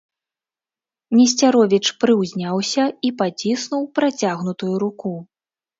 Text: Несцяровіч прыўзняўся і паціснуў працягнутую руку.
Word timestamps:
Несцяровіч 1.17 1.81
прыўзняўся 2.05 2.83
і 3.09 3.15
паціснуў 3.21 3.83
працягнутую 4.01 4.75
руку. 4.89 5.19